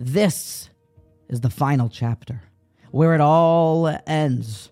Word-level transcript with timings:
this 0.00 0.70
is 1.28 1.42
the 1.42 1.50
final 1.50 1.90
chapter, 1.90 2.40
where 2.90 3.14
it 3.14 3.20
all 3.20 3.94
ends. 4.06 4.70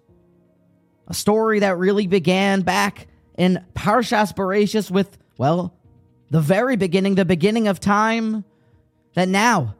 A 1.07 1.13
story 1.13 1.61
that 1.61 1.77
really 1.77 2.07
began 2.07 2.63
back 2.63 3.07
in 3.37 3.63
Parshas 3.75 4.35
Bereshis 4.35 4.91
with, 4.91 5.19
well, 5.37 5.75
the 6.31 6.41
very 6.41 6.77
beginning, 6.77 7.15
the 7.15 7.27
beginning 7.27 7.69
of 7.69 7.79
time, 7.79 8.43
that 9.15 9.29
now 9.29 9.75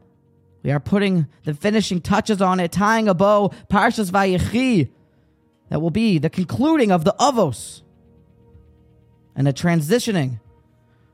we 0.61 0.69
are 0.69 0.79
putting 0.79 1.25
the 1.45 1.55
finishing 1.55 1.99
touches 1.99 2.43
on 2.43 2.59
it, 2.59 2.71
tying 2.71 3.09
a 3.09 3.15
bow, 3.15 3.51
Parshas 3.71 4.11
Vayechi, 4.11 4.89
that 5.69 5.81
will 5.81 5.89
be 5.89 6.19
the 6.19 6.29
concluding 6.29 6.91
of 6.91 7.05
the 7.05 7.15
Avos, 7.19 7.81
and 9.35 9.47
a 9.47 9.53
transitioning, 9.53 10.39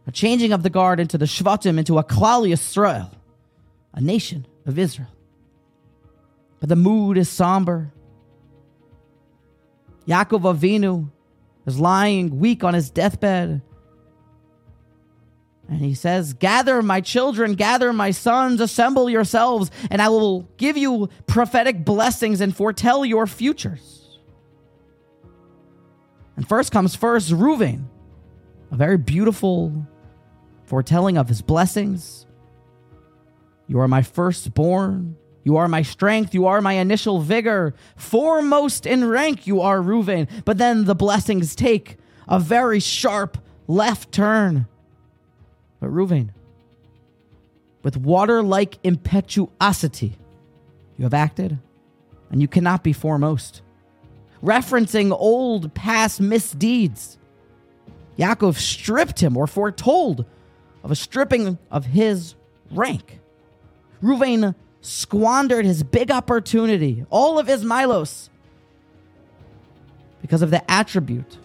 a 0.05 0.11
changing 0.11 0.51
of 0.51 0.61
the 0.61 0.69
guard 0.69 0.99
into 0.99 1.17
the 1.17 1.25
Shvatim, 1.25 1.77
into 1.77 1.97
a 1.97 2.03
Klal 2.03 2.45
Yisrael, 2.49 3.11
a 3.95 4.01
nation 4.01 4.45
of 4.65 4.77
Israel. 4.77 5.09
But 6.59 6.69
the 6.69 6.75
mood 6.75 7.17
is 7.17 7.29
somber. 7.29 7.91
Yaakov 10.07 10.41
Avinu 10.41 11.09
is 11.65 11.79
lying 11.79 12.39
weak 12.39 12.63
on 12.63 12.73
his 12.73 12.89
deathbed. 12.89 13.61
And 15.67 15.79
he 15.79 15.95
says, 15.95 16.33
Gather 16.33 16.81
my 16.83 17.01
children, 17.01 17.53
gather 17.53 17.91
my 17.91 18.11
sons, 18.11 18.61
assemble 18.61 19.09
yourselves, 19.09 19.71
and 19.89 20.01
I 20.01 20.09
will 20.09 20.41
give 20.57 20.77
you 20.77 21.09
prophetic 21.25 21.83
blessings 21.83 22.39
and 22.39 22.55
foretell 22.55 23.03
your 23.03 23.25
futures. 23.25 24.19
And 26.35 26.47
first 26.47 26.71
comes 26.71 26.95
first 26.95 27.31
Reuven, 27.31 27.85
a 28.71 28.75
very 28.75 28.97
beautiful 28.97 29.87
foretelling 30.65 31.17
of 31.17 31.29
his 31.29 31.41
blessings. 31.41 32.27
You 33.67 33.79
are 33.79 33.87
my 33.87 34.01
firstborn. 34.01 35.17
You 35.43 35.57
are 35.57 35.67
my 35.67 35.81
strength. 35.81 36.33
You 36.33 36.47
are 36.47 36.61
my 36.61 36.73
initial 36.73 37.21
vigor. 37.21 37.75
Foremost 37.95 38.85
in 38.85 39.07
rank, 39.07 39.45
you 39.45 39.61
are 39.61 39.79
Reuven. 39.79 40.27
But 40.43 40.57
then 40.57 40.85
the 40.85 40.95
blessings 40.95 41.55
take 41.55 41.97
a 42.27 42.39
very 42.39 42.79
sharp 42.79 43.37
left 43.67 44.11
turn. 44.11 44.67
But 45.79 45.91
Reuven, 45.91 46.29
with 47.83 47.97
water 47.97 48.41
like 48.41 48.79
impetuosity, 48.83 50.17
you 50.97 51.03
have 51.03 51.13
acted, 51.13 51.59
and 52.31 52.41
you 52.41 52.47
cannot 52.47 52.83
be 52.83 52.93
foremost. 52.93 53.61
Referencing 54.43 55.11
old 55.11 55.73
past 55.73 56.19
misdeeds, 56.19 57.17
Yaakov 58.17 58.55
stripped 58.55 59.19
him 59.21 59.37
or 59.37 59.45
foretold 59.45 60.25
of 60.83 60.91
a 60.91 60.95
stripping 60.95 61.57
of 61.69 61.85
his 61.85 62.35
rank. 62.71 63.19
Reuven 64.01 64.55
squandered 64.81 65.65
his 65.65 65.83
big 65.83 66.11
opportunity, 66.11 67.05
all 67.09 67.39
of 67.39 67.47
his 67.47 67.63
Milos, 67.63 68.29
because 70.21 70.41
of 70.41 70.51
the 70.51 70.69
attribute 70.69 71.37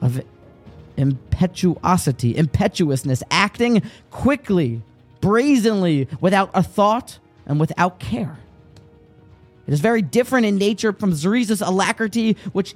of 0.00 0.22
impetuosity, 0.96 2.36
impetuousness, 2.36 3.22
acting 3.30 3.82
quickly, 4.10 4.82
brazenly, 5.20 6.08
without 6.20 6.50
a 6.54 6.62
thought 6.62 7.18
and 7.46 7.58
without 7.58 7.98
care. 7.98 8.38
It 9.66 9.74
is 9.74 9.80
very 9.80 10.02
different 10.02 10.46
in 10.46 10.56
nature 10.56 10.92
from 10.92 11.12
Zerizus 11.12 11.66
alacrity, 11.66 12.36
which 12.52 12.74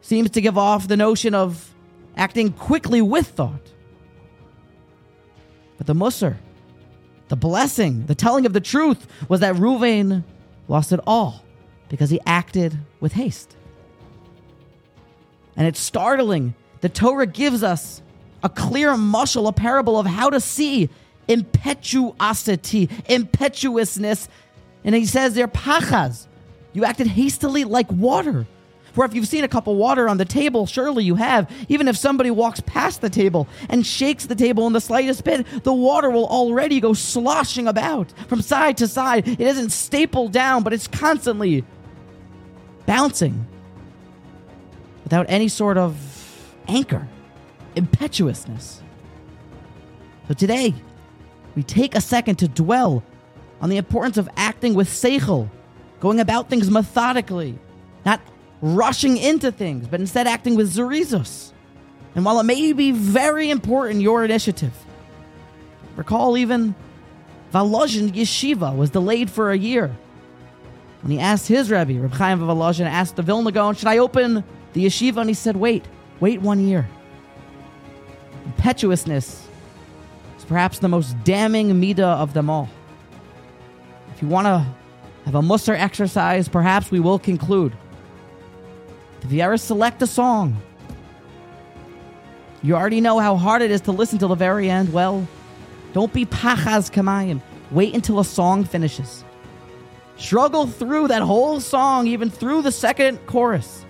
seems 0.00 0.30
to 0.30 0.40
give 0.40 0.56
off 0.56 0.86
the 0.86 0.96
notion 0.96 1.34
of 1.34 1.74
acting 2.16 2.52
quickly 2.52 3.02
with 3.02 3.28
thought. 3.28 3.72
But 5.76 5.86
the 5.86 5.94
Musar, 5.94 6.36
the 7.28 7.36
blessing, 7.36 8.06
the 8.06 8.14
telling 8.14 8.46
of 8.46 8.52
the 8.52 8.60
truth 8.60 9.06
was 9.28 9.40
that 9.40 9.54
Reuven 9.54 10.24
lost 10.68 10.92
it 10.92 11.00
all 11.06 11.44
because 11.88 12.10
he 12.10 12.20
acted 12.26 12.78
with 13.00 13.12
haste. 13.12 13.56
And 15.56 15.66
it's 15.66 15.80
startling. 15.80 16.54
The 16.80 16.88
Torah 16.88 17.26
gives 17.26 17.62
us 17.62 18.02
a 18.42 18.48
clear 18.48 18.92
mushal, 18.92 19.48
a 19.48 19.52
parable 19.52 19.98
of 19.98 20.06
how 20.06 20.30
to 20.30 20.40
see 20.40 20.90
impetuosity, 21.28 22.90
impetuousness. 23.08 24.28
And 24.84 24.94
he 24.94 25.06
says 25.06 25.34
they're 25.34 25.48
pachas, 25.48 26.26
you 26.72 26.84
acted 26.84 27.06
hastily 27.06 27.64
like 27.64 27.90
water. 27.90 28.46
For 28.94 29.04
if 29.04 29.12
you've 29.12 29.26
seen 29.26 29.42
a 29.42 29.48
cup 29.48 29.66
of 29.66 29.76
water 29.76 30.08
on 30.08 30.18
the 30.18 30.24
table, 30.24 30.66
surely 30.66 31.02
you 31.02 31.16
have. 31.16 31.50
Even 31.68 31.88
if 31.88 31.96
somebody 31.96 32.30
walks 32.30 32.60
past 32.60 33.00
the 33.00 33.10
table 33.10 33.48
and 33.68 33.84
shakes 33.84 34.26
the 34.26 34.36
table 34.36 34.68
in 34.68 34.72
the 34.72 34.80
slightest 34.80 35.24
bit, 35.24 35.44
the 35.64 35.72
water 35.72 36.10
will 36.10 36.28
already 36.28 36.78
go 36.78 36.92
sloshing 36.92 37.66
about 37.66 38.12
from 38.28 38.40
side 38.40 38.76
to 38.76 38.86
side. 38.86 39.26
It 39.26 39.40
isn't 39.40 39.70
stapled 39.70 40.30
down, 40.30 40.62
but 40.62 40.72
it's 40.72 40.86
constantly 40.86 41.64
bouncing 42.86 43.46
without 45.02 45.26
any 45.28 45.48
sort 45.48 45.76
of 45.76 45.96
anchor, 46.68 47.08
impetuousness. 47.74 48.80
So 50.28 50.34
today, 50.34 50.72
we 51.56 51.64
take 51.64 51.96
a 51.96 52.00
second 52.00 52.36
to 52.36 52.48
dwell 52.48 53.02
on 53.60 53.70
the 53.70 53.76
importance 53.76 54.18
of 54.18 54.28
acting 54.36 54.74
with 54.74 54.88
seichel, 54.88 55.50
going 55.98 56.20
about 56.20 56.48
things 56.48 56.70
methodically, 56.70 57.58
not 58.06 58.20
rushing 58.64 59.18
into 59.18 59.52
things, 59.52 59.86
but 59.86 60.00
instead 60.00 60.26
acting 60.26 60.54
with 60.54 60.74
Zerizus. 60.74 61.52
And 62.14 62.24
while 62.24 62.40
it 62.40 62.44
may 62.44 62.72
be 62.72 62.92
very 62.92 63.50
important, 63.50 64.00
your 64.00 64.24
initiative, 64.24 64.72
recall 65.96 66.38
even 66.38 66.74
Volozhin 67.52 68.10
Yeshiva 68.10 68.74
was 68.74 68.88
delayed 68.88 69.30
for 69.30 69.50
a 69.50 69.58
year. 69.58 69.94
When 71.02 71.10
he 71.10 71.20
asked 71.20 71.46
his 71.46 71.70
Rebbe, 71.70 72.00
Reb 72.00 72.12
Chaim 72.12 72.40
Volozhin, 72.40 72.86
asked 72.86 73.16
the 73.16 73.22
Vilna 73.22 73.52
Gaon, 73.52 73.74
should 73.74 73.88
I 73.88 73.98
open 73.98 74.42
the 74.72 74.86
yeshiva? 74.86 75.18
And 75.18 75.28
he 75.28 75.34
said, 75.34 75.56
wait, 75.56 75.84
wait 76.18 76.40
one 76.40 76.66
year. 76.66 76.88
Impetuousness 78.46 79.46
is 80.38 80.44
perhaps 80.46 80.78
the 80.78 80.88
most 80.88 81.22
damning 81.22 81.68
midah 81.68 82.00
of 82.00 82.32
them 82.32 82.48
all. 82.48 82.70
If 84.14 84.22
you 84.22 84.28
want 84.28 84.46
to 84.46 84.66
have 85.26 85.34
a 85.34 85.42
Musar 85.42 85.78
exercise, 85.78 86.48
perhaps 86.48 86.90
we 86.90 87.00
will 87.00 87.18
conclude 87.18 87.76
if 89.24 89.32
you 89.32 89.40
ever 89.40 89.56
select 89.56 90.02
a 90.02 90.06
song, 90.06 90.60
you 92.62 92.76
already 92.76 93.00
know 93.00 93.18
how 93.18 93.36
hard 93.36 93.62
it 93.62 93.70
is 93.70 93.80
to 93.82 93.92
listen 93.92 94.18
till 94.18 94.28
the 94.28 94.34
very 94.34 94.70
end. 94.70 94.92
Well, 94.92 95.26
don't 95.92 96.12
be 96.12 96.24
pachas 96.26 96.90
kamayim. 96.90 97.40
Wait 97.70 97.94
until 97.94 98.20
a 98.20 98.24
song 98.24 98.64
finishes. 98.64 99.24
Struggle 100.16 100.66
through 100.66 101.08
that 101.08 101.22
whole 101.22 101.60
song, 101.60 102.06
even 102.06 102.30
through 102.30 102.62
the 102.62 102.72
second 102.72 103.18
chorus. 103.26 103.84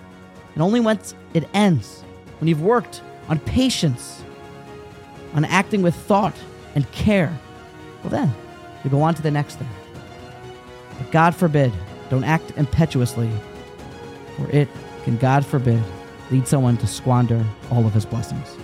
And 0.53 0.63
only 0.63 0.79
once 0.79 1.13
it 1.33 1.47
ends, 1.53 2.01
when 2.39 2.47
you've 2.47 2.61
worked 2.61 3.01
on 3.27 3.39
patience, 3.39 4.23
on 5.33 5.45
acting 5.45 5.81
with 5.81 5.95
thought 5.95 6.35
and 6.75 6.89
care, 6.91 7.37
well, 8.03 8.09
then 8.09 8.33
you 8.83 8.89
go 8.89 9.01
on 9.01 9.15
to 9.15 9.21
the 9.21 9.31
next 9.31 9.55
thing. 9.55 9.69
But 10.97 11.11
God 11.11 11.35
forbid, 11.35 11.73
don't 12.09 12.23
act 12.23 12.51
impetuously, 12.55 13.29
or 14.39 14.49
it 14.49 14.69
can, 15.05 15.17
God 15.17 15.45
forbid, 15.45 15.81
lead 16.31 16.47
someone 16.47 16.75
to 16.77 16.87
squander 16.87 17.45
all 17.71 17.85
of 17.85 17.93
his 17.93 18.05
blessings. 18.05 18.57